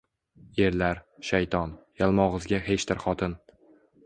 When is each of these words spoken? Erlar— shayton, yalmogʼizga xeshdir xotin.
Erlar— 0.67 1.01
shayton, 1.27 1.75
yalmogʼizga 2.01 2.63
xeshdir 2.71 3.05
xotin. 3.05 3.39